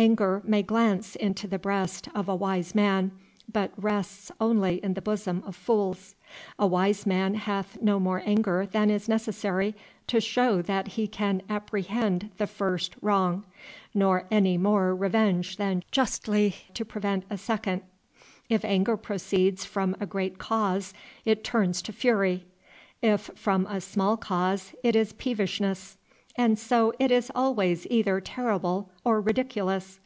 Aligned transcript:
Anger 0.00 0.42
may 0.44 0.62
glance 0.62 1.16
into 1.16 1.48
the 1.48 1.58
breast 1.58 2.08
of 2.14 2.28
a 2.28 2.36
wise 2.36 2.72
man, 2.72 3.10
but 3.52 3.72
rests 3.76 4.30
only 4.40 4.76
in 4.84 4.94
the 4.94 5.02
bosom 5.02 5.42
of 5.44 5.56
fools. 5.56 6.14
A 6.56 6.68
wise 6.68 7.04
man 7.04 7.34
hath 7.34 7.82
no 7.82 7.98
more 7.98 8.22
anger 8.24 8.64
than 8.64 8.90
is 8.90 9.08
necessary 9.08 9.74
to 10.06 10.20
show 10.20 10.62
that 10.62 10.86
he 10.94 11.08
can 11.08 11.42
apprehend 11.50 12.30
the 12.36 12.46
first 12.46 12.94
wrong, 13.02 13.44
nor 13.92 14.26
any 14.30 14.56
more 14.56 14.94
revenge 14.94 15.56
than 15.56 15.82
justly 15.90 16.54
to 16.74 16.84
prevent 16.84 17.24
a 17.28 17.36
second. 17.36 17.82
If 18.48 18.64
anger 18.64 18.96
proceeds 18.96 19.64
from 19.64 19.96
a 19.98 20.06
great 20.06 20.38
cause 20.38 20.94
it 21.24 21.42
turns 21.42 21.82
to 21.82 21.92
fury; 21.92 22.44
if 23.02 23.30
from 23.34 23.66
a 23.66 23.80
small 23.80 24.16
cause 24.16 24.76
it 24.84 24.94
is 24.94 25.12
peevishness; 25.14 25.96
and 26.40 26.56
so 26.56 26.92
it 27.00 27.10
is 27.10 27.32
always 27.34 27.84
either 27.90 28.20
terrible 28.20 28.92
or 29.02 29.20
ridiculous. 29.20 29.98